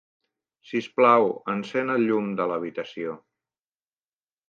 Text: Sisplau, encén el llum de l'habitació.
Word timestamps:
Sisplau, 0.69 1.27
encén 1.55 1.93
el 1.99 2.09
llum 2.09 2.35
de 2.43 2.51
l'habitació. 2.53 3.17